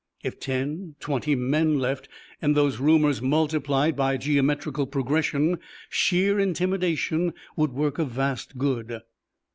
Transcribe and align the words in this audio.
If 0.23 0.39
ten, 0.39 0.95
twenty 0.99 1.35
men 1.35 1.77
left 1.77 2.09
and 2.41 2.57
those 2.57 2.79
rumours 2.79 3.21
multiplied 3.21 3.95
by 3.95 4.17
geometrical 4.17 4.87
progression, 4.87 5.59
sheer 5.91 6.39
intimidation 6.39 7.35
would 7.55 7.71
work 7.73 7.99
a 7.99 8.05
vast 8.05 8.57
good. 8.57 9.01